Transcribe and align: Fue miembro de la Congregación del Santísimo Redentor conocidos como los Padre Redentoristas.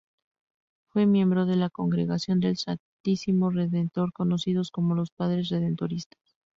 Fue 0.91 1.05
miembro 1.05 1.45
de 1.45 1.55
la 1.55 1.69
Congregación 1.69 2.39
del 2.39 2.57
Santísimo 2.57 3.51
Redentor 3.51 4.11
conocidos 4.13 4.71
como 4.71 4.95
los 4.95 5.11
Padre 5.11 5.43
Redentoristas. 5.43 6.19